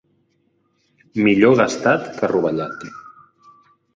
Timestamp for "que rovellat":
2.17-2.83